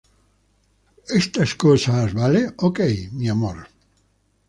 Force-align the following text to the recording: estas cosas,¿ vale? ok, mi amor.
estas 1.21 1.53
cosas,¿ 1.53 2.07
vale? 2.21 2.39
ok, 2.67 2.79
mi 3.13 3.27
amor. 3.29 3.57